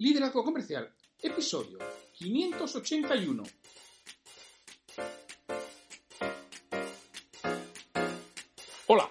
[0.00, 0.88] Liderazgo Comercial,
[1.20, 1.76] episodio
[2.12, 3.42] 581.
[8.86, 9.10] Hola,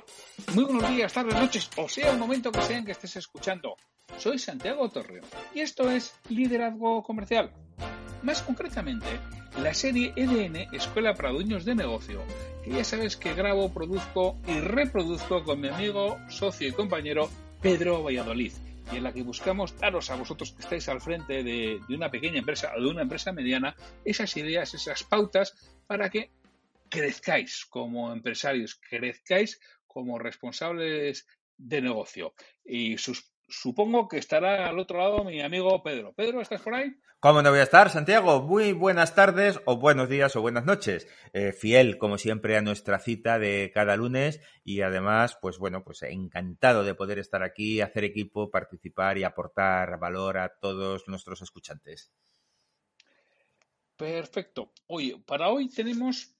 [0.53, 3.75] muy buenos días, tardes, noches, o sea el momento que sea en que estés escuchando.
[4.17, 7.51] Soy Santiago Torreo y esto es Liderazgo Comercial.
[8.23, 9.19] Más concretamente,
[9.61, 12.23] la serie EDN, Escuela para Dueños de Negocio,
[12.63, 17.29] que ya sabes que grabo, produzco y reproduzco con mi amigo, socio y compañero
[17.61, 18.53] Pedro Valladolid
[18.91, 22.39] y en la que buscamos daros a vosotros que estáis al frente de, una pequeña
[22.39, 25.55] empresa o de una empresa mediana esas ideas, esas pautas
[25.87, 26.31] para que
[26.89, 32.33] crezcáis como empresarios, crezcáis como responsables de negocio.
[32.63, 36.13] Y sus supongo que estará al otro lado mi amigo Pedro.
[36.13, 36.95] Pedro, ¿estás por ahí?
[37.19, 38.41] ¿Cómo no voy a estar, Santiago?
[38.43, 41.07] Muy buenas tardes o buenos días o buenas noches.
[41.33, 46.03] Eh, fiel, como siempre, a nuestra cita de cada lunes y además, pues bueno, pues
[46.03, 52.11] encantado de poder estar aquí, hacer equipo, participar y aportar valor a todos nuestros escuchantes.
[53.95, 54.71] Perfecto.
[54.85, 56.36] Oye, para hoy tenemos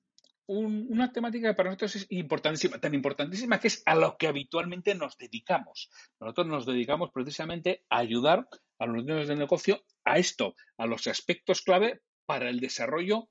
[0.48, 4.96] una temática que para nosotros es importantísima, tan importantísima que es a lo que habitualmente
[4.96, 5.90] nos dedicamos.
[6.20, 8.48] Nosotros nos dedicamos precisamente a ayudar
[8.80, 13.30] a los dueños de negocio a esto, a los aspectos clave para el desarrollo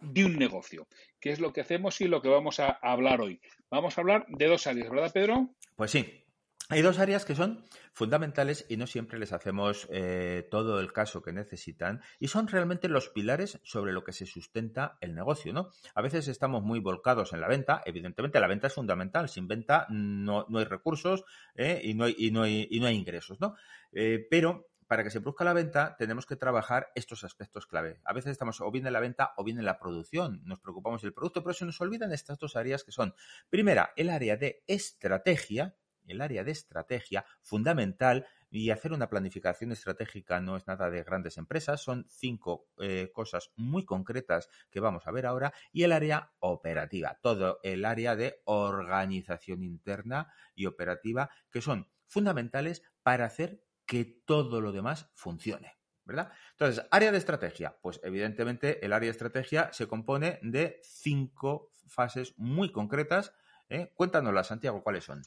[0.00, 0.86] de un negocio,
[1.20, 3.40] que es lo que hacemos y lo que vamos a hablar hoy.
[3.70, 5.54] Vamos a hablar de dos áreas, ¿verdad, Pedro?
[5.76, 6.23] Pues sí.
[6.70, 7.62] Hay dos áreas que son
[7.92, 12.88] fundamentales y no siempre les hacemos eh, todo el caso que necesitan y son realmente
[12.88, 15.70] los pilares sobre lo que se sustenta el negocio, ¿no?
[15.94, 19.86] A veces estamos muy volcados en la venta, evidentemente la venta es fundamental, sin venta
[19.90, 21.24] no, hay recursos
[21.54, 23.56] eh, y, no hay, y, no hay, y no hay ingresos, ¿no?
[23.92, 28.00] Eh, pero para que se produzca la venta tenemos que trabajar estos aspectos clave.
[28.04, 30.40] A veces estamos o bien en la venta o bien en la producción.
[30.44, 33.14] Nos preocupamos del producto, pero se nos olvidan estas dos áreas que son,
[33.50, 40.40] primera, el área de estrategia, el área de estrategia fundamental y hacer una planificación estratégica
[40.40, 45.10] no es nada de grandes empresas, son cinco eh, cosas muy concretas que vamos a
[45.10, 51.60] ver ahora y el área operativa, todo el área de organización interna y operativa que
[51.60, 55.76] son fundamentales para hacer que todo lo demás funcione.
[56.04, 56.30] ¿verdad?
[56.52, 57.76] Entonces, área de estrategia.
[57.80, 63.32] Pues evidentemente el área de estrategia se compone de cinco fases muy concretas.
[63.68, 63.90] ¿eh?
[63.94, 65.22] Cuéntanoslas, Santiago, ¿cuáles son?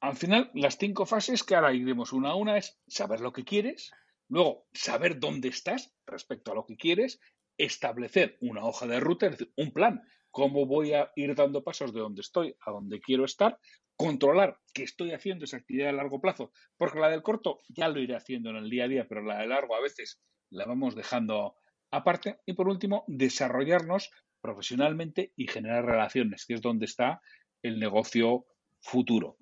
[0.00, 3.44] Al final, las cinco fases que ahora iremos una a una es saber lo que
[3.44, 3.92] quieres,
[4.28, 7.20] luego saber dónde estás respecto a lo que quieres,
[7.58, 11.92] establecer una hoja de ruta, es decir, un plan, cómo voy a ir dando pasos
[11.92, 13.58] de donde estoy a donde quiero estar,
[13.96, 18.00] controlar que estoy haciendo esa actividad a largo plazo, porque la del corto ya lo
[18.00, 20.94] iré haciendo en el día a día, pero la de largo a veces la vamos
[20.94, 21.54] dejando
[21.90, 22.40] aparte.
[22.46, 27.20] Y por último, desarrollarnos profesionalmente y generar relaciones, que es donde está
[27.62, 28.46] el negocio
[28.80, 29.36] futuro.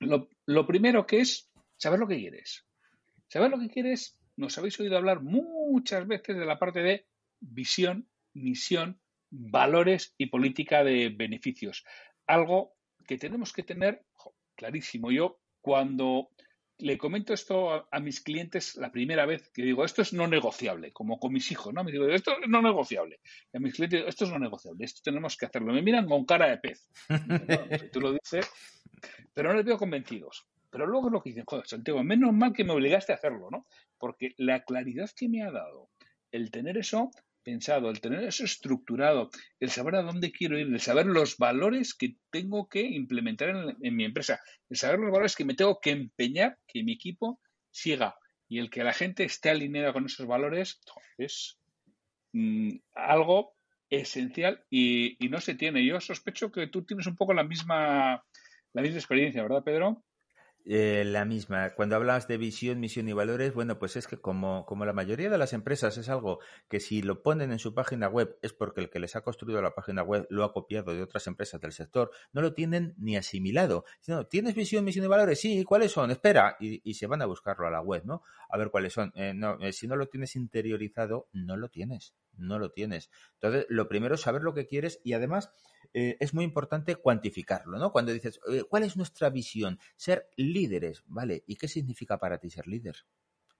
[0.00, 2.64] Lo, primero que es saber lo que quieres.
[3.28, 7.06] Saber lo que quieres, nos habéis oído hablar muchas veces de la parte de
[7.40, 9.00] visión, misión,
[9.30, 11.84] valores y política de beneficios.
[12.26, 12.74] Algo
[13.06, 14.04] que tenemos que tener
[14.54, 15.10] clarísimo.
[15.10, 16.30] Yo cuando
[16.78, 20.92] le comento esto a, mis clientes la primera vez que digo, esto es no negociable,
[20.92, 21.82] como con mis hijos, ¿no?
[21.82, 23.20] Me digo, esto es no negociable.
[23.52, 25.72] Y a mis clientes, esto es no negociable, esto tenemos que hacerlo.
[25.72, 26.88] Me miran con cara de pez.
[27.80, 28.48] si tú lo dices,
[29.34, 30.46] pero no les veo convencidos.
[30.70, 33.48] Pero luego es lo que dicen, joder, Santiago, menos mal que me obligaste a hacerlo,
[33.50, 33.66] ¿no?
[33.98, 35.88] Porque la claridad que me ha dado
[36.30, 37.10] el tener eso
[37.42, 41.94] pensado, el tener eso estructurado, el saber a dónde quiero ir, el saber los valores
[41.94, 45.92] que tengo que implementar en, mi empresa, el saber los valores que me tengo que
[45.92, 47.40] empeñar que mi equipo
[47.70, 48.16] siga
[48.48, 50.80] y el que la gente esté alineada con esos valores
[51.16, 51.58] es
[52.32, 53.54] mm, algo
[53.88, 55.86] esencial y, y, no se tiene.
[55.86, 58.22] Yo sospecho que tú tienes un poco la misma,
[58.78, 60.04] la misma experiencia, ¿verdad, Pedro?
[60.64, 61.74] Eh, la misma.
[61.74, 65.30] Cuando hablas de visión, misión y valores, bueno, pues es que como, como la mayoría
[65.30, 66.38] de las empresas es algo
[66.68, 69.60] que si lo ponen en su página web es porque el que les ha construido
[69.62, 73.16] la página web lo ha copiado de otras empresas del sector, no lo tienen ni
[73.16, 73.84] asimilado.
[74.06, 75.40] No, ¿Tienes visión, misión y valores?
[75.40, 76.12] Sí, ¿cuáles son?
[76.12, 76.56] Espera.
[76.60, 78.22] Y, se van a buscarlo a la web, ¿no?
[78.48, 79.10] A ver cuáles son.
[79.16, 82.14] Eh, no, eh, si no lo tienes interiorizado, no lo tienes.
[82.36, 83.10] No lo tienes.
[83.40, 85.50] Entonces, lo primero es saber lo que quieres y además
[85.92, 87.92] eh, es muy importante cuantificarlo, ¿no?
[87.92, 89.78] Cuando dices, ¿cuál es nuestra visión?
[89.96, 91.44] Ser líderes, ¿vale?
[91.46, 92.96] ¿Y qué significa para ti ser líder?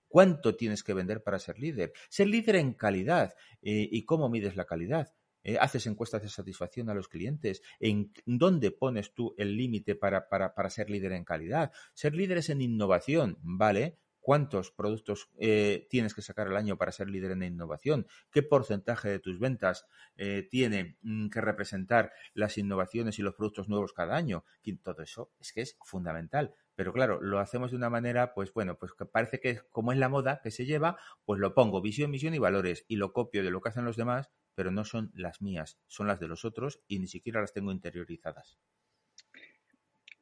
[0.09, 1.93] ¿Cuánto tienes que vender para ser líder?
[2.09, 3.35] Ser líder en calidad.
[3.61, 5.15] Eh, ¿Y cómo mides la calidad?
[5.45, 10.29] Eh, haces encuestas de satisfacción a los clientes, en dónde pones tú el límite para,
[10.29, 11.73] para, para, ser líder en calidad.
[11.95, 13.99] Ser líderes en innovación, ¿vale?
[14.21, 18.07] ¿Cuántos productos eh, tienes que sacar al año para ser líder en innovación?
[18.31, 19.87] ¿Qué porcentaje de tus ventas
[20.17, 24.45] eh, tiene mm, que representar las innovaciones y los productos nuevos cada año?
[24.83, 26.55] Todo eso es que es fundamental.
[26.75, 29.99] Pero claro, lo hacemos de una manera, pues bueno, pues que parece que como es
[29.99, 33.43] la moda que se lleva, pues lo pongo visión, misión y valores y lo copio
[33.43, 36.45] de lo que hacen los demás pero no son las mías, son las de los
[36.45, 38.59] otros y ni siquiera las tengo interiorizadas.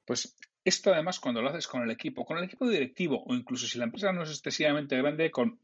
[0.05, 0.37] Pues
[0.67, 3.79] esto además cuando lo haces con el equipo, con el equipo directivo o incluso si
[3.79, 5.61] la empresa no es excesivamente grande, con,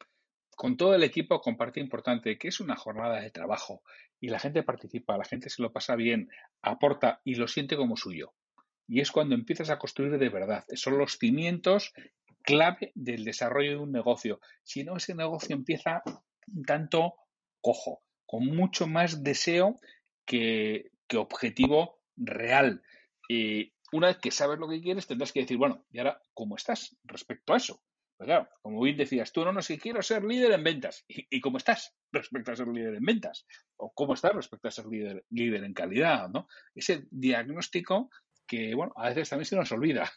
[0.57, 3.83] con todo el equipo comparte importante, que es una jornada de trabajo
[4.21, 6.31] y la gente participa, la gente se lo pasa bien,
[6.63, 8.33] aporta y lo siente como suyo.
[8.87, 10.65] Y es cuando empiezas a construir de verdad.
[10.75, 11.93] Son los cimientos
[12.43, 14.41] clave del desarrollo de un negocio.
[14.63, 16.03] Si no, ese negocio empieza
[16.53, 17.15] un tanto
[17.61, 19.81] cojo con mucho más deseo
[20.25, 22.83] que, objetivo real.
[23.29, 26.57] Y una vez que sabes lo que quieres, tendrás que decir, bueno, ¿y ahora cómo
[26.57, 27.83] estás respecto a eso?
[28.17, 31.05] Pues claro, como bien decías tú, no, no, si quiero ser líder en ventas.
[31.09, 33.47] ¿Y, cómo estás respecto a ser líder en ventas?
[33.77, 36.29] ¿O cómo estás respecto a ser líder, líder en calidad?
[36.29, 36.47] ¿no?
[36.75, 38.11] Ese diagnóstico
[38.47, 40.11] que, bueno, a veces también se nos olvida.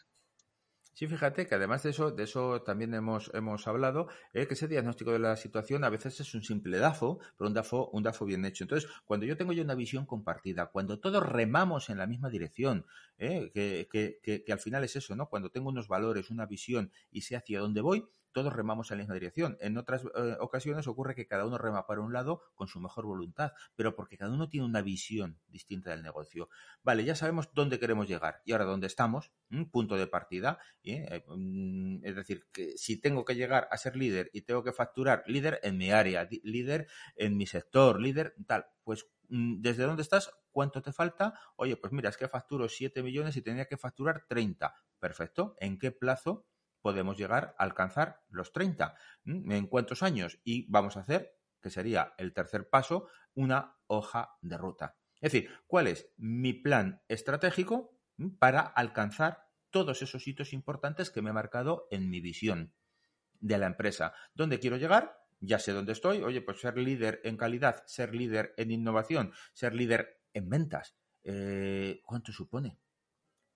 [0.96, 4.66] Sí, fíjate que además de eso, de eso también hemos, hemos hablado, eh, que ese
[4.66, 8.24] diagnóstico de la situación a veces es un simple DAFO, pero un DAFO, un DAFO
[8.24, 8.64] bien hecho.
[8.64, 12.86] Entonces, cuando yo tengo ya una visión compartida, cuando todos remamos en la misma dirección,
[13.18, 15.28] eh, que, que, que, que, al final es eso, ¿no?
[15.28, 18.06] Cuando tengo unos valores, una visión y sé hacia dónde voy,
[18.36, 19.56] todos remamos en la misma dirección.
[19.60, 23.06] En otras eh, ocasiones ocurre que cada uno rema para un lado con su mejor
[23.06, 26.50] voluntad, pero porque cada uno tiene una visión distinta del negocio.
[26.82, 29.32] Vale, ya sabemos dónde queremos llegar y ahora dónde estamos,
[29.72, 30.58] punto de partida.
[30.82, 31.24] ¿eh?
[31.28, 35.22] Mm, es decir, que si tengo que llegar a ser líder y tengo que facturar
[35.26, 40.30] líder en mi área, líder en mi sector, líder tal, pues mm, ¿Desde dónde estás?
[40.50, 41.40] ¿Cuánto te falta?
[41.56, 44.74] Oye, pues mira, es que facturo 7 millones y tenía que facturar 30.
[44.98, 45.56] Perfecto.
[45.58, 46.44] ¿En qué plazo
[46.86, 48.94] podemos llegar a alcanzar los 30.
[49.24, 50.38] ¿En cuántos años?
[50.44, 54.96] Y vamos a hacer, que sería el tercer paso, una hoja de ruta.
[55.20, 57.98] Es decir, ¿cuál es mi plan estratégico
[58.38, 62.72] para alcanzar todos esos hitos importantes que me he marcado en mi visión
[63.40, 64.14] de la empresa?
[64.32, 65.18] ¿Dónde quiero llegar?
[65.40, 66.22] Ya sé dónde estoy.
[66.22, 70.96] Oye, pues ser líder en calidad, ser líder en innovación, ser líder en ventas.
[71.24, 72.78] Eh, ¿Cuánto supone?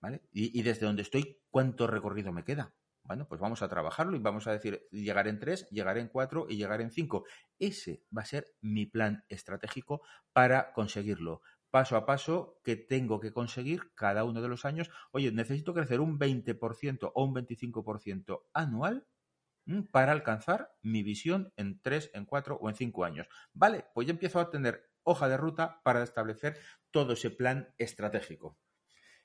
[0.01, 0.21] ¿Vale?
[0.33, 2.73] Y, y desde donde estoy, ¿cuánto recorrido me queda?
[3.03, 6.45] Bueno, pues vamos a trabajarlo y vamos a decir llegar en tres, llegar en cuatro
[6.49, 7.25] y llegar en cinco.
[7.59, 10.01] Ese va a ser mi plan estratégico
[10.33, 11.41] para conseguirlo.
[11.71, 14.89] Paso a paso que tengo que conseguir cada uno de los años.
[15.11, 19.07] Oye, necesito crecer un 20% o un 25% anual
[19.91, 23.27] para alcanzar mi visión en tres, en cuatro o en cinco años.
[23.53, 26.59] Vale, pues ya empiezo a tener hoja de ruta para establecer
[26.91, 28.59] todo ese plan estratégico.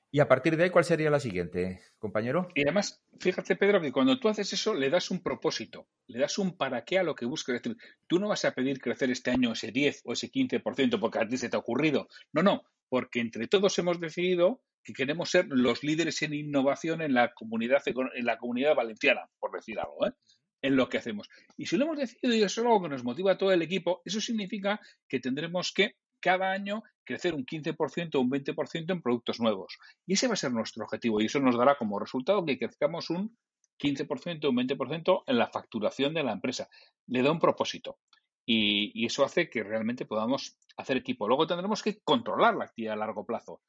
[0.09, 2.47] Y a partir de ahí, ¿cuál sería la siguiente, compañero?
[2.55, 6.37] Y además, fíjate, Pedro, que cuando tú haces eso, le das un propósito, le das
[6.37, 7.55] un para qué a lo que buscas.
[7.55, 7.77] Es decir,
[8.07, 11.27] tú no vas a pedir crecer este año ese 10 o ese 15% porque a
[11.27, 12.07] ti se te ha ocurrido.
[12.31, 17.13] No, no, porque entre todos hemos decidido que queremos ser los líderes en innovación en
[17.13, 20.13] la comunidad, en la comunidad valenciana, por decir algo, ¿eh?
[20.61, 21.29] en lo que hacemos.
[21.57, 23.61] Y si lo hemos decidido y eso es algo que nos motiva a todo el
[23.61, 29.01] equipo, eso significa que tendremos que cada año crecer un 15% o un 20% en
[29.01, 29.77] productos nuevos.
[30.05, 33.09] Y ese va a ser nuestro objetivo y eso nos dará como resultado que crezcamos
[33.09, 33.37] un
[33.79, 36.69] 15% o un 20% en la facturación de la empresa.
[37.07, 37.99] Le da un propósito.
[38.45, 41.27] Y, eso hace que realmente podamos hacer equipo.
[41.27, 43.61] Luego tendremos que controlar la actividad a largo plazo.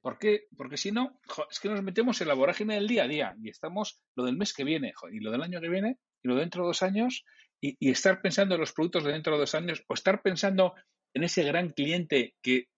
[0.00, 0.46] ¿Por qué?
[0.56, 3.50] Porque si no, es que nos metemos en la vorágine del día a día y
[3.50, 6.62] estamos lo del mes que viene y lo del año que viene y lo dentro
[6.62, 7.24] de dos años
[7.60, 10.74] y, y, estar pensando en los productos de dentro de dos años o estar pensando
[11.14, 12.68] en ese gran cliente que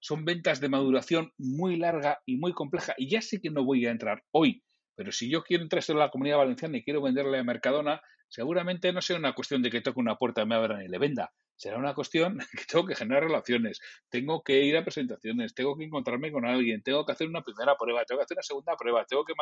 [0.00, 2.94] son ventas de maduración muy larga y muy compleja.
[2.96, 4.62] Y ya sé que no voy a entrar hoy,
[4.96, 8.92] pero si yo quiero entrar en la comunidad valenciana y quiero venderle a Mercadona, seguramente
[8.92, 11.32] no será una cuestión de que toque una puerta, me abran y le venda.
[11.56, 15.84] Será una cuestión que tengo que generar relaciones, tengo que ir a presentaciones, tengo que
[15.84, 19.04] encontrarme con alguien, tengo que hacer una primera prueba, tengo que hacer una segunda prueba,
[19.06, 19.34] tengo que...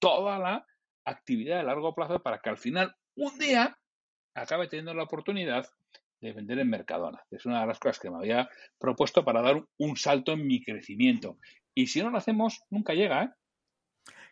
[0.00, 0.64] Toda la
[1.04, 3.76] actividad a largo plazo para que al final, un día,
[4.34, 5.68] acabe teniendo la oportunidad
[6.20, 7.22] de vender en Mercadona.
[7.30, 8.48] Es una de las cosas que me había
[8.78, 11.38] propuesto para dar un salto en mi crecimiento.
[11.74, 13.30] Y si no lo hacemos, nunca llega, ¿eh?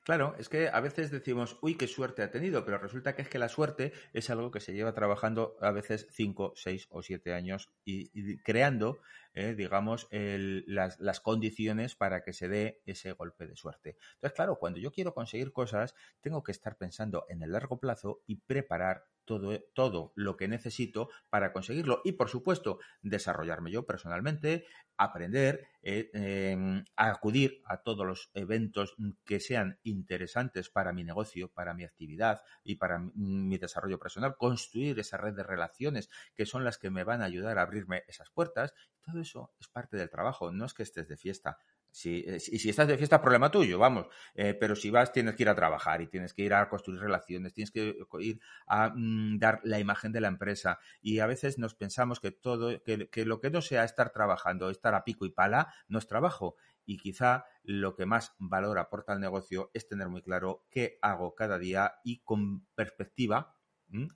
[0.06, 3.28] Claro, es que a veces decimos, uy, qué suerte ha tenido, pero resulta que es
[3.28, 7.34] que la suerte es algo que se lleva trabajando a veces cinco, seis o siete
[7.34, 9.00] años y, creando
[9.36, 13.96] eh, digamos, las, las, condiciones para que se dé ese golpe de suerte.
[14.14, 18.22] Entonces, claro, cuando yo quiero conseguir cosas, tengo que estar pensando en el largo plazo
[18.26, 22.00] y preparar todo, todo lo que necesito para conseguirlo.
[22.04, 24.64] Y, por supuesto, desarrollarme yo personalmente,
[24.96, 31.74] aprender, eh, em, acudir a todos los eventos que sean interesantes para mi negocio, para
[31.74, 36.78] mi actividad y para mi desarrollo personal, construir esa red de relaciones que son las
[36.78, 38.72] que me van a ayudar a abrirme esas puertas.
[39.06, 41.58] Todo eso es parte del trabajo, no es que estés de fiesta,
[41.96, 44.06] si, eh, y si estás de fiesta, problema tuyo, vamos.
[44.34, 47.00] Eh, pero si vas, tienes que ir a trabajar y tienes que ir a construir
[47.00, 50.78] relaciones, tienes que ir a mm, dar la imagen de la empresa.
[51.00, 54.68] Y a veces nos pensamos que todo, que, que lo que no sea estar trabajando,
[54.68, 56.56] estar a pico y pala, no es trabajo.
[56.84, 61.34] Y quizá lo que más valor aporta al negocio es tener muy claro qué hago
[61.34, 63.55] cada día y con perspectiva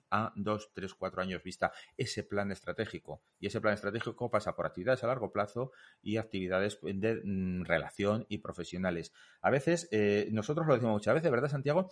[0.09, 3.21] a dos, tres, cuatro años vista ese plan estratégico.
[3.39, 8.25] Y ese plan estratégico pasa por actividades a largo plazo y actividades de mm, relación
[8.29, 9.13] y profesionales.
[9.41, 11.89] A veces, eh, nosotros lo decimos muchas veces, ¿verdad, Santiago?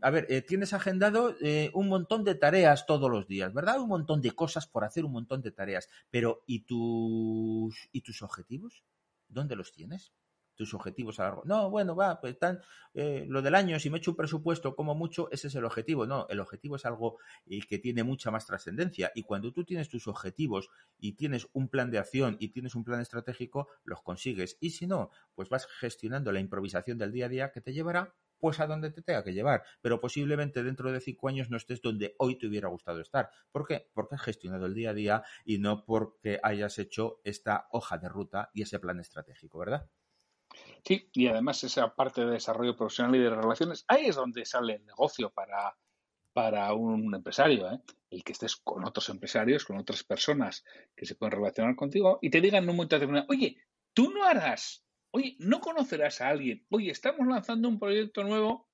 [0.00, 3.80] a ver, eh, tienes agendado eh, un montón de tareas todos los días, ¿verdad?
[3.80, 5.88] Un montón de cosas por hacer, un montón de tareas.
[6.10, 8.84] Pero, ¿y tus, ¿y tus objetivos?
[9.28, 10.12] ¿Dónde los tienes?
[10.62, 11.42] Tus objetivos a largo.
[11.44, 12.60] No, bueno, va, pues están
[12.94, 16.06] eh, lo del año, si me echo un presupuesto como mucho, ese es el objetivo.
[16.06, 19.10] No, el objetivo es algo eh, que tiene mucha más trascendencia.
[19.16, 22.84] Y cuando tú tienes tus objetivos y tienes un plan de acción y tienes un
[22.84, 24.56] plan estratégico, los consigues.
[24.60, 28.14] Y si no, pues vas gestionando la improvisación del día a día que te llevará
[28.42, 29.62] pues a donde te tenga que llevar.
[29.80, 33.30] Pero posiblemente dentro de cinco años no estés donde hoy te hubiera gustado estar.
[33.52, 33.88] ¿Por qué?
[33.94, 38.08] Porque has gestionado el día a día y no porque hayas hecho esta hoja de
[38.08, 39.88] ruta y ese plan estratégico, ¿verdad?
[40.84, 44.74] Sí, y además esa parte de desarrollo profesional y de relaciones, ahí es donde sale
[44.74, 45.76] el negocio para,
[46.32, 47.80] para un empresario, ¿eh?
[48.10, 50.64] el que estés con otros empresarios, con otras personas
[50.96, 53.56] que se pueden relacionar contigo y te digan en un momento determinado, oye,
[53.94, 58.68] tú no harás, oye, no conocerás a alguien, oye, estamos lanzando un proyecto nuevo.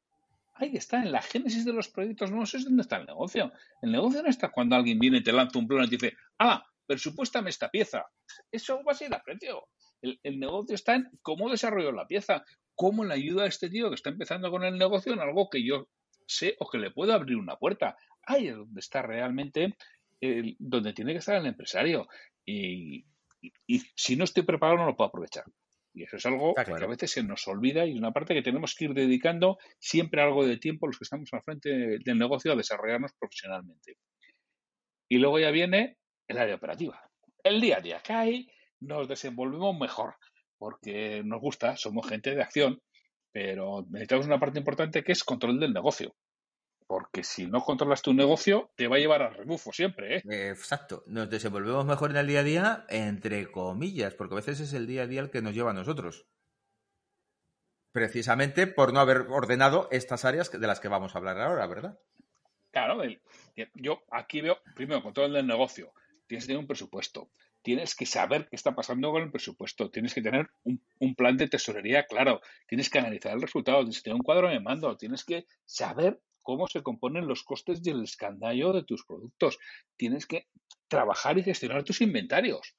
[0.54, 3.52] Ahí está, en la génesis de los proyectos nuevos es donde está el negocio.
[3.80, 6.64] El negocio no está cuando alguien viene te lanza un plan y te dice, ah,
[6.84, 8.06] presupuéstame esta pieza.
[8.50, 9.68] Eso va a ser a precio.
[10.02, 13.96] El, negocio está en cómo desarrollo la pieza, cómo le ayuda a este tío que
[13.96, 15.88] está empezando con el negocio en algo que yo
[16.26, 17.96] sé o que le puedo abrir una puerta.
[18.22, 19.76] Ahí es donde está realmente,
[20.58, 22.06] donde tiene que estar el empresario.
[22.44, 23.06] Y,
[23.94, 25.44] si no estoy preparado no lo puedo aprovechar.
[25.94, 28.42] Y eso es algo que a veces se nos olvida y es una parte que
[28.42, 32.52] tenemos que ir dedicando siempre algo de tiempo los que estamos al frente del negocio
[32.52, 33.96] a desarrollarnos profesionalmente.
[35.08, 37.02] Y luego ya viene el área operativa.
[37.42, 38.46] El día a día cae,
[38.80, 40.14] nos desenvolvemos mejor,
[40.58, 42.82] porque nos gusta, somos gente de acción,
[43.32, 46.14] pero necesitamos una parte importante que es control del negocio.
[46.86, 50.16] Porque si no controlas tu negocio, te va a llevar al rebufo siempre.
[50.16, 50.22] ¿eh?
[50.48, 51.04] Exacto.
[51.06, 54.86] Nos desenvolvemos mejor en el día a día, entre comillas, porque a veces es el
[54.86, 56.26] día a día el que nos lleva a nosotros.
[57.92, 61.98] Precisamente por no haber ordenado estas áreas de las que vamos a hablar ahora, ¿verdad?
[62.70, 63.02] Claro,
[63.74, 65.92] yo aquí veo, primero, control del negocio.
[66.26, 67.30] Tienes que tener un presupuesto
[67.68, 71.48] tienes que saber qué está pasando con el presupuesto, tienes que tener un, plan de
[71.48, 75.22] tesorería claro, tienes que analizar el resultado, tienes que tener un cuadro de mando, tienes
[75.22, 79.58] que saber cómo se componen los costes y el escandallo de tus productos,
[79.98, 80.46] tienes que
[80.88, 82.74] trabajar y gestionar tus inventarios.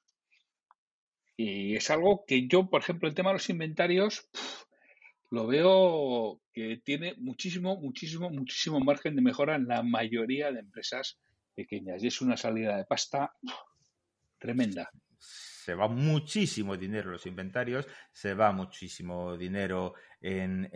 [1.36, 4.28] Y es algo que yo, por ejemplo, el tema de los inventarios,
[5.30, 11.20] lo veo que tiene muchísimo, muchísimo, muchísimo margen de mejora en la mayoría de empresas
[11.54, 12.02] pequeñas.
[12.02, 13.32] Y es una salida de pasta
[14.40, 14.90] tremenda.
[15.18, 20.68] Se va muchísimo dinero en los inventarios, se va muchísimo dinero en,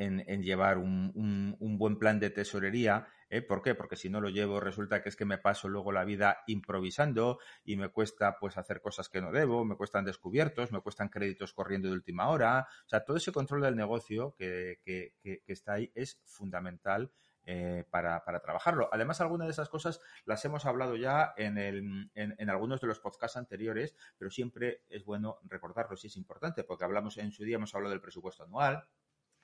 [0.43, 3.09] llevar un, buen plan de tesorería.
[3.31, 3.41] ¿eh?
[3.41, 3.75] ¿Por qué?
[3.75, 7.39] Porque si no lo llevo resulta que es que me paso luego la vida improvisando
[7.65, 11.55] y me cuesta pues hacer cosas que no debo, me cuestan descubiertos, me cuestan créditos
[11.55, 12.69] corriendo de última hora.
[12.85, 17.11] O sea, todo ese control del negocio que, que está ahí es fundamental
[17.47, 18.89] eh, para, trabajarlo.
[18.93, 23.01] Además, algunas de esas cosas las hemos hablado ya en, el, en, algunos de los
[23.01, 27.57] podcasts anteriores, pero siempre es bueno recordarlo si es importante, porque hablamos en su día,
[27.57, 28.89] hemos hablado del presupuesto anual,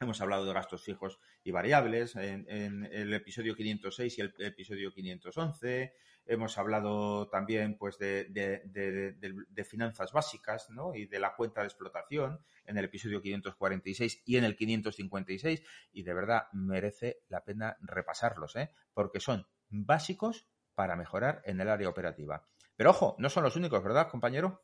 [0.02, 5.95] Hemos hablado de gastos fijos y variables en, el episodio 506 y el episodio 511.
[6.27, 10.95] Hemos hablado también pues, de, finanzas básicas ¿no?
[10.95, 15.63] y de la cuenta de explotación en el episodio 546 y en el 556.
[15.93, 18.71] Y de verdad merece la pena repasarlos, ¿eh?
[18.93, 22.47] porque son básicos para mejorar en el área operativa.
[22.77, 24.63] Pero ojo, no son los únicos, ¿verdad, compañero?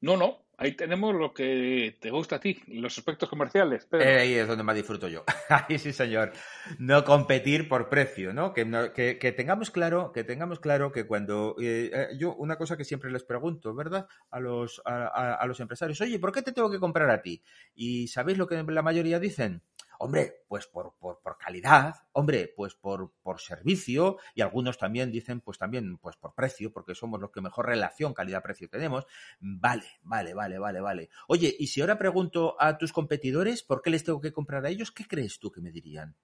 [0.00, 0.45] No, no.
[0.58, 3.86] Ahí tenemos lo que te gusta a ti, los aspectos comerciales.
[3.92, 5.24] ahí es donde más disfruto yo.
[5.48, 6.32] ahí sí, señor.
[6.78, 8.52] No competir por precio, ¿no?
[8.52, 12.84] Que, que, tengamos claro, que tengamos claro que cuando eh, eh, yo una cosa que
[12.84, 14.06] siempre les pregunto, ¿verdad?
[14.30, 17.42] A los a los empresarios, oye, ¿por qué te tengo que comprar a ti?
[17.74, 19.62] Y sabéis lo que la mayoría dicen.
[19.98, 25.40] Hombre, pues por, por, por calidad, hombre, pues por, por, servicio, y algunos también dicen,
[25.40, 29.06] pues también, pues por precio, porque somos los que mejor relación calidad-precio tenemos.
[29.40, 31.10] Vale, vale, vale, vale, vale.
[31.28, 34.70] Oye, y si ahora pregunto a tus competidores por qué les tengo que comprar a
[34.70, 36.16] ellos, ¿qué crees tú que me dirían?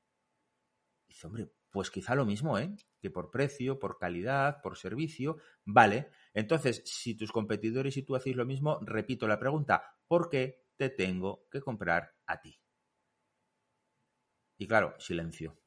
[1.07, 2.75] Dice, hombre, pues quizá lo mismo, ¿eh?
[3.01, 5.39] Que por precio, por calidad, por servicio.
[5.65, 6.11] Vale.
[6.35, 10.91] Entonces, si tus competidores y tú hacéis lo mismo, repito la pregunta, ¿por qué te
[10.91, 12.62] tengo que comprar a ti?
[14.63, 15.59] Y claro, silencio.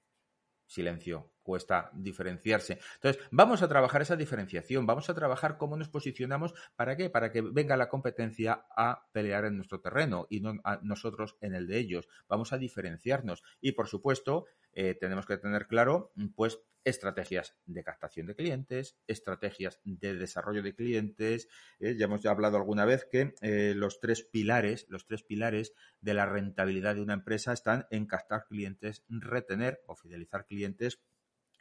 [0.65, 1.34] Silencio.
[1.45, 2.79] Cuesta diferenciarse.
[2.95, 6.55] Entonces, vamos a trabajar esa diferenciación, vamos a trabajar cómo nos posicionamos.
[6.75, 7.11] ¿Para qué?
[7.11, 11.67] Para que venga la competencia a pelear en nuestro terreno y no nosotros en el
[11.67, 12.07] de ellos.
[12.27, 13.43] Vamos a diferenciarnos.
[13.61, 19.81] Y por supuesto, eh, tenemos que tener claro, pues, estrategias de captación de clientes, estrategias
[19.83, 21.47] de desarrollo de clientes.
[21.79, 26.13] Eh, ya hemos hablado alguna vez que eh, los tres pilares, los tres pilares de
[26.13, 31.01] la rentabilidad de una empresa están en captar clientes, retener o fidelizar clientes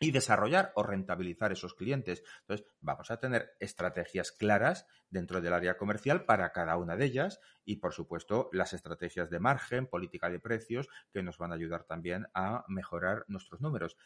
[0.01, 2.23] y desarrollar o rentabilizar esos clientes.
[2.41, 7.41] Entonces, vamos a tener estrategias claras dentro del área comercial para cada una de ellas
[7.65, 11.85] y, por supuesto, las estrategias de margen, política de precios, que nos van a ayudar
[11.85, 13.97] también a mejorar nuestros números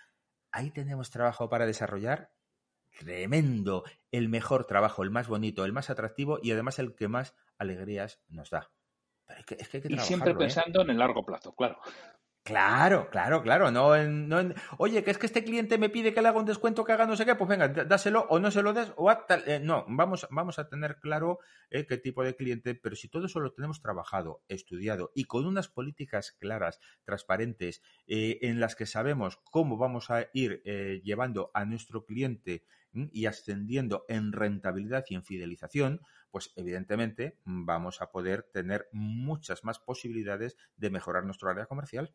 [0.52, 2.32] ahí tenemos trabajo para desarrollar
[2.98, 7.34] tremendo, el mejor trabajo, el más bonito, el más atractivo y además el que más
[7.58, 8.70] alegrías nos da.
[9.26, 10.36] Pero es que, hay que y siempre ¿eh?
[10.36, 11.78] pensando en el largo plazo, claro.
[12.48, 13.70] Claro, claro, claro.
[13.70, 16.82] No no oye, que es que este cliente me pide que le haga un descuento,
[16.82, 18.90] que haga no sé qué, pues venga, dáselo o no se lo des.
[18.96, 23.10] O eh, no, vamos, vamos a tener claro eh, qué tipo de cliente, pero si
[23.10, 28.76] todo eso lo tenemos trabajado, estudiado y con unas políticas claras, transparentes, eh, en las
[28.76, 30.62] que sabemos cómo vamos a ir
[31.04, 32.64] llevando a nuestro cliente
[33.12, 36.00] y ascendiendo en rentabilidad y en fidelización,
[36.30, 42.14] pues evidentemente vamos a poder tener muchas más posibilidades de mejorar nuestro área comercial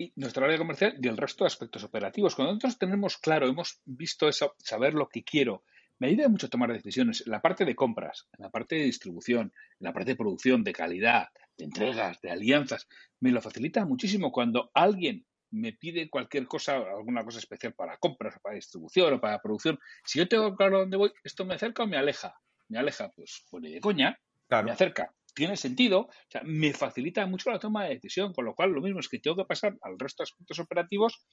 [0.00, 2.34] y nuestra área comercial y el resto de aspectos operativos.
[2.34, 5.62] Cuando nosotros tenemos claro, hemos visto eso, saber lo que quiero,
[5.98, 8.84] me ayuda mucho a tomar decisiones en la parte de compras, en la parte de
[8.84, 12.88] distribución, en la parte de producción, de calidad, de entregas, de alianzas.
[13.20, 18.38] Me lo facilita muchísimo cuando alguien me pide cualquier cosa, alguna cosa especial para compras,
[18.42, 19.78] para distribución o para producción.
[20.06, 22.40] Si yo tengo claro dónde voy, ¿esto me acerca o me aleja?
[22.68, 27.50] Me aleja, pues, pues de coña, me acerca tiene sentido, o sea, me facilita mucho
[27.50, 29.98] la toma de decisión, con lo cual lo mismo es que tengo que pasar al
[29.98, 31.24] resto de aspectos operativos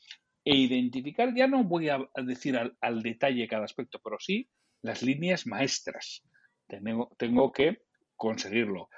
[0.43, 4.49] e identificar, ya no voy a decir al, detalle cada aspecto, pero sí
[4.81, 6.23] las líneas maestras.
[6.67, 7.81] Tengo, tengo que
[8.15, 8.89] conseguirlo.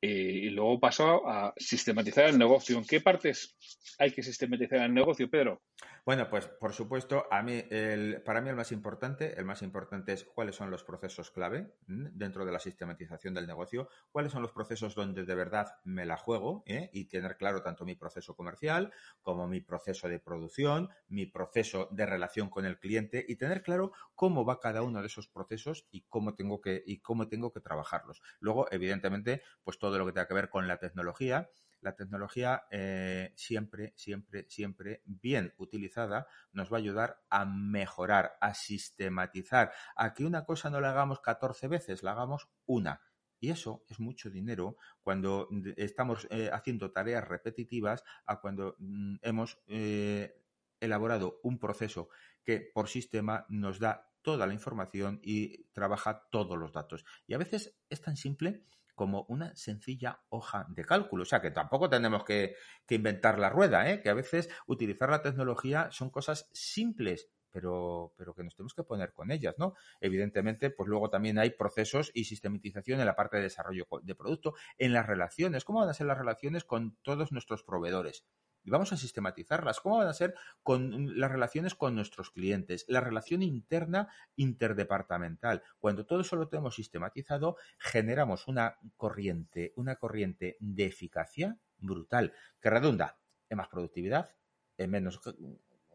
[0.00, 2.78] Eh, y luego paso a sistematizar el negocio.
[2.78, 3.56] ¿En qué partes
[3.98, 5.62] hay que sistematizar el negocio, Pedro?
[6.06, 10.12] Bueno, pues por supuesto, a mí, el, para mí el más importante, el más importante
[10.12, 14.52] es cuáles son los procesos clave dentro de la sistematización del negocio, cuáles son los
[14.52, 16.90] procesos donde de verdad me la juego ¿eh?
[16.92, 22.06] y tener claro tanto mi proceso comercial como mi proceso de producción, mi proceso de
[22.06, 26.02] relación con el cliente y tener claro cómo va cada uno de esos procesos y
[26.02, 28.22] cómo tengo que y cómo tengo que trabajarlos.
[28.38, 31.50] Luego, evidentemente, pues todo lo que tenga que ver con la tecnología
[31.86, 38.54] la tecnología eh, siempre, siempre, siempre bien utilizada nos va a ayudar a mejorar, a
[38.54, 43.00] sistematizar, a que una cosa no la hagamos 14 veces, la hagamos una.
[43.38, 49.62] Y eso es mucho dinero cuando estamos eh, haciendo tareas repetitivas a cuando mm, hemos
[49.68, 50.42] eh,
[50.80, 52.08] elaborado un proceso
[52.42, 57.04] que por sistema nos da toda la información y trabaja todos los datos.
[57.28, 58.64] Y a veces es tan simple
[58.96, 61.22] como una sencilla hoja de cálculo.
[61.22, 62.56] O sea, que tampoco tenemos que,
[62.88, 64.00] inventar la rueda, ¿eh?
[64.02, 68.82] que a veces utilizar la tecnología son cosas simples, pero, pero, que nos tenemos que
[68.82, 69.74] poner con ellas, ¿no?
[70.00, 74.54] Evidentemente, pues luego también hay procesos y sistematización en la parte de desarrollo de producto,
[74.78, 78.26] en las relaciones, cómo van a ser las relaciones con todos nuestros proveedores
[78.66, 79.80] y vamos a sistematizarlas.
[79.80, 82.84] ¿Cómo van a ser con las relaciones con nuestros clientes?
[82.88, 85.62] La relación interna interdepartamental.
[85.78, 92.70] Cuando todo eso lo tenemos sistematizado, generamos una corriente, una corriente de eficacia brutal que
[92.70, 94.34] redunda en más productividad,
[94.76, 95.20] en menos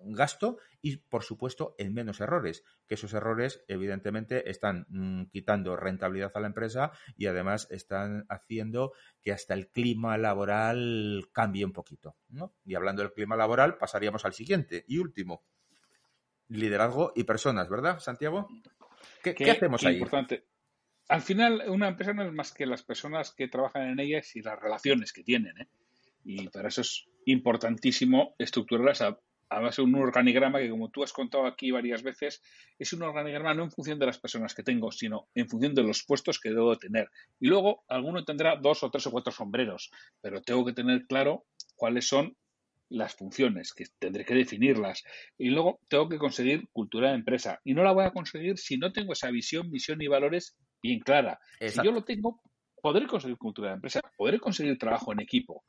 [0.06, 6.32] gasto y, por supuesto, en menos errores, que esos errores, evidentemente, están mm, quitando rentabilidad
[6.36, 12.16] a la empresa y además están haciendo que hasta el clima laboral cambie un poquito.
[12.30, 12.54] ¿no?
[12.66, 15.44] Y hablando del clima laboral, pasaríamos al siguiente y último.
[16.48, 18.50] Liderazgo y personas, ¿verdad, Santiago?
[19.24, 19.96] ¿Qué, hacemos ahí?
[19.96, 20.46] Importante.
[21.08, 24.42] al final, una empresa no es más que las personas que trabajan en ellas y
[24.42, 25.58] las relaciones que tienen.
[25.60, 25.70] ¿eh?
[26.24, 29.18] Y para eso es importantísimo estructurarlas a,
[29.52, 32.42] a base de un organigrama que, como tú has contado aquí varias veces,
[32.80, 35.84] es un organigrama no en función de las personas que tengo, sino en función de
[35.84, 37.10] los puestos que debo tener.
[37.40, 41.46] Y luego, alguno tendrá dos o tres o cuatro sombreros, pero tengo que tener claro
[41.76, 42.38] cuáles son
[42.88, 45.04] las funciones, que tendré que definirlas.
[45.38, 47.60] Y luego tengo que conseguir cultura de empresa.
[47.66, 51.02] Y no la voy a conseguir si no tengo esa visión, misión y valores bien
[51.02, 51.40] clara.
[51.60, 52.42] Si yo lo tengo,
[52.82, 55.66] podré conseguir cultura de empresa, podré conseguir trabajo en equipo.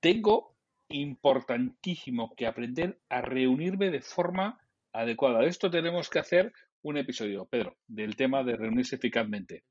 [0.00, 0.53] Tengo
[0.88, 4.60] importantísimo que aprender a reunirme de forma
[4.92, 5.40] adecuada.
[5.40, 9.64] De esto tenemos que hacer un episodio, Pedro, del tema de reunirse eficazmente.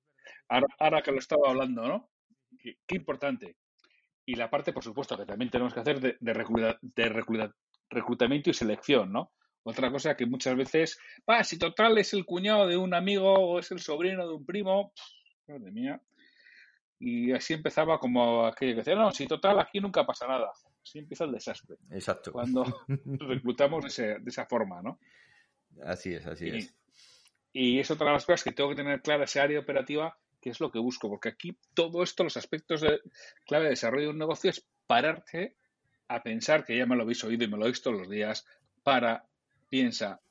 [0.47, 2.10] Ahora, que lo estaba hablando, ¿no?
[2.60, 3.56] qué importante
[4.26, 7.10] y la parte, por supuesto, que también tenemos que hacer de, de,
[7.89, 9.32] reclutamiento y selección, ¿no?
[9.63, 13.60] Otra cosa que muchas veces, ah, si total es el cuñado de un amigo o
[13.60, 14.93] es el sobrino de un primo,
[15.47, 16.02] madre mía.
[17.06, 20.54] Y así empezaba como aquello que decía, no, si total aquí nunca pasa nada.
[20.82, 21.76] Así empieza el desastre.
[21.92, 22.32] Exacto.
[22.32, 25.00] Cuando reclutamos de, esa forma, ¿no?
[25.84, 26.74] Así es, así es.
[27.52, 30.50] Y es otra de las cosas que tengo que tener clara esa área operativa qué
[30.50, 33.02] es lo que busco, porque aquí todo esto, los aspectos de
[33.46, 35.58] clave de desarrollo de un negocio es pararte
[36.08, 38.10] a pensar, que ya me lo habéis oído y me lo he visto todos los
[38.10, 38.46] días,
[38.82, 39.26] para,
[39.68, 40.22] piensa,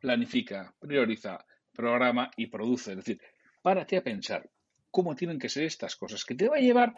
[0.00, 1.44] planifica, prioriza,
[1.74, 2.92] programa y produce.
[2.92, 3.20] Es decir,
[3.60, 4.48] párate a pensar
[4.98, 6.92] cómo tienen que ser estas cosas, que te va a llevar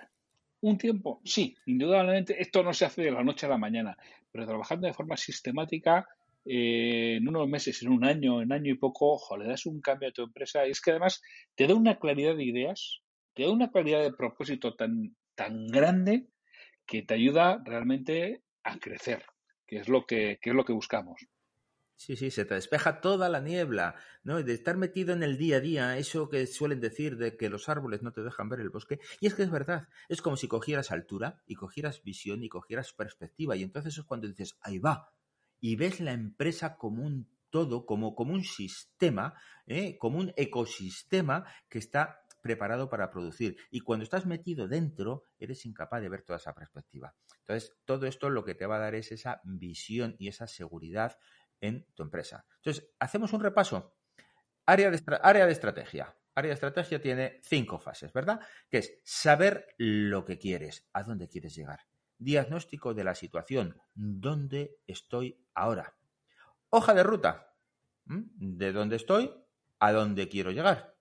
[0.62, 1.20] un tiempo.
[1.22, 3.94] Sí, indudablemente esto no se hace de la noche a la mañana,
[4.32, 6.08] pero trabajando de forma sistemática
[6.46, 9.82] eh, en unos meses, en un año, en año y poco, ojo, le das un
[9.82, 11.20] cambio a tu empresa y es que además
[11.54, 13.02] te da una claridad de ideas,
[13.34, 16.24] te da una claridad de propósito tan, tan grande
[16.86, 19.26] que te ayuda realmente a crecer,
[19.66, 21.20] que es lo que, que es lo que buscamos.
[22.00, 24.42] Sí, sí, se te despeja toda la niebla, ¿no?
[24.42, 27.68] De estar metido en el día a día, eso que suelen decir de que los
[27.68, 29.00] árboles no te dejan ver el bosque.
[29.20, 32.94] Y es que es verdad, es como si cogieras altura y cogieras visión y cogieras
[32.94, 33.54] perspectiva.
[33.54, 35.12] Y entonces es cuando dices, ahí va,
[35.60, 39.34] y ves la empresa como un todo, como, como un sistema,
[39.66, 39.98] ¿eh?
[39.98, 43.58] como un ecosistema que está preparado para producir.
[43.70, 47.14] Y cuando estás metido dentro, eres incapaz de ver toda esa perspectiva.
[47.40, 51.18] Entonces, todo esto lo que te va a dar es esa visión y esa seguridad
[51.61, 52.44] en tu empresa.
[52.57, 53.96] Entonces, hacemos un repaso.
[54.66, 56.16] Área de, área de estrategia.
[56.35, 58.40] Área de estrategia tiene cinco fases, ¿verdad?
[58.70, 61.81] Que es saber lo que quieres, a dónde quieres llegar.
[62.18, 63.81] Diagnóstico de la situación.
[63.94, 65.96] ¿Dónde estoy ahora?
[66.68, 67.55] Hoja de ruta.
[68.05, 69.33] De dónde estoy
[69.79, 70.94] a dónde quiero llegar.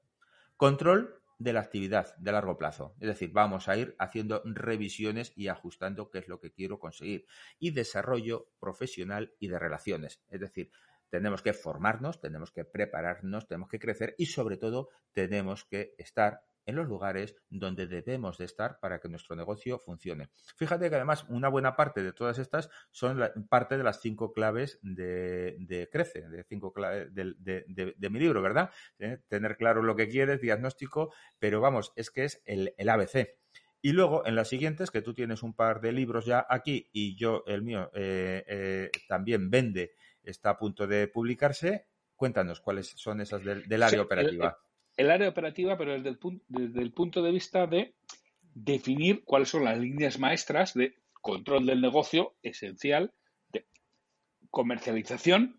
[0.58, 2.96] Control de la actividad de largo plazo.
[3.00, 7.26] Es decir, vamos a ir haciendo revisiones y ajustando qué es lo que quiero conseguir.
[7.60, 10.22] Y desarrollo profesional y de relaciones.
[10.30, 10.70] Es decir,
[11.10, 16.44] tenemos que formarnos, tenemos que prepararnos, tenemos que crecer y sobre todo tenemos que estar
[16.70, 20.30] en los lugares donde debemos de estar para que nuestro negocio funcione.
[20.56, 24.80] Fíjate que además una buena parte de todas estas son parte de las cinco claves
[24.82, 28.70] de, Crece, de cinco claves de, mi libro, ¿verdad?
[29.00, 29.18] ¿Eh?
[29.28, 33.36] Tener claro lo que quieres, diagnóstico, pero vamos, es que es el, ABC.
[33.82, 37.16] Y luego, en las siguientes, que tú tienes un par de libros ya aquí y
[37.16, 43.22] yo, el mío, eh, eh, también vende, está a punto de publicarse, cuéntanos cuáles son
[43.22, 44.60] esas del, área operativa
[45.00, 47.96] el área operativa, pero desde el, punto, desde el punto de vista de
[48.54, 53.14] definir cuáles son las líneas maestras de control del negocio esencial,
[53.48, 53.66] de
[54.50, 55.58] comercialización,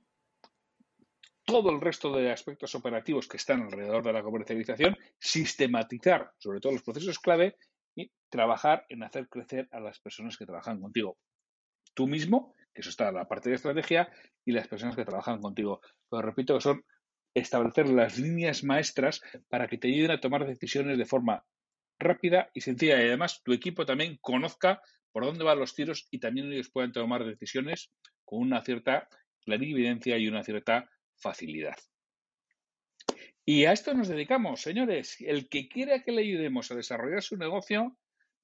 [1.46, 6.72] todo el resto de aspectos operativos que están alrededor de la comercialización, sistematizar sobre todo
[6.72, 7.56] los procesos clave
[7.94, 11.16] y trabajar en hacer crecer a las personas que trabajan contigo.
[11.94, 14.12] Tú mismo, que eso está en la parte de estrategia,
[14.44, 15.80] y las personas que trabajan contigo.
[16.10, 16.84] Pero repito que son
[17.34, 21.44] establecer las líneas maestras para que te ayuden a tomar decisiones de forma
[21.98, 24.80] rápida y sencilla y además tu equipo también conozca
[25.12, 27.92] por dónde van los tiros y también ellos puedan tomar decisiones
[28.24, 29.08] con una cierta
[29.44, 31.76] clarividencia y una cierta facilidad.
[33.44, 35.16] Y a esto nos dedicamos, señores.
[35.20, 37.96] El que quiera que le ayudemos a desarrollar su negocio,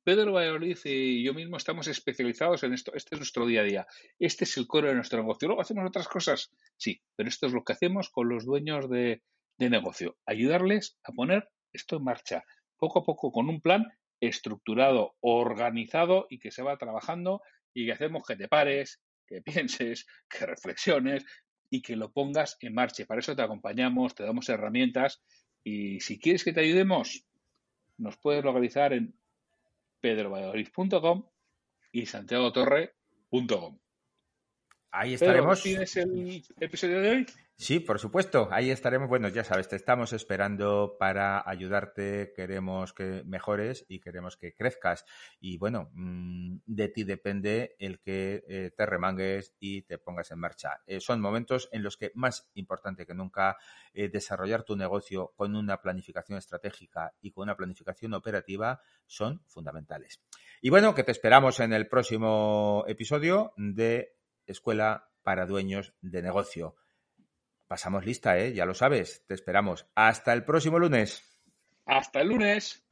[0.06, 2.94] Pedro Valladolid y yo mismo estamos especializados en esto.
[2.94, 3.86] Este es nuestro día a día.
[4.20, 5.48] Este es el core de nuestro negocio.
[5.48, 9.24] Luego hacemos otras cosas, sí, pero esto es lo que hacemos con los dueños de,
[9.58, 10.16] negocio.
[10.24, 12.44] Ayudarles a poner esto en marcha,
[12.76, 13.84] poco a poco, con un plan
[14.20, 17.42] estructurado, organizado y que se va trabajando
[17.74, 21.24] y que hacemos que te pares, que pienses, que reflexiones
[21.68, 23.06] y que lo pongas en marcha.
[23.06, 25.20] Para eso te acompañamos, te damos herramientas
[25.64, 27.24] y si quieres que te ayudemos,
[27.98, 29.12] nos puedes localizar en
[30.00, 31.28] pedrovalladolid.com
[31.92, 33.78] y santiagotorre.com.
[34.96, 35.62] ahí estaremos.
[35.62, 37.26] ¿Tienes el episodio de hoy?
[37.58, 39.08] Sí, por supuesto, ahí estaremos.
[39.08, 45.06] Bueno, ya sabes, te estamos esperando para ayudarte, queremos que mejores y queremos que crezcas.
[45.40, 50.38] Y bueno, mm, de ti depende el que eh, te remangues y te pongas en
[50.38, 50.82] marcha.
[50.86, 53.56] Eh, son momentos en los que más importante que nunca
[53.94, 60.20] eh, desarrollar tu negocio con una planificación estratégica y con una planificación operativa son fundamentales.
[60.60, 64.15] Y bueno, que te esperamos en el próximo episodio de
[64.46, 66.76] Escuela para Dueños de Negocio.
[67.66, 68.52] Pasamos lista, ¿eh?
[68.52, 69.24] Ya lo sabes.
[69.26, 69.86] Te esperamos.
[69.94, 71.22] Hasta el próximo lunes.
[71.84, 72.85] Hasta el lunes.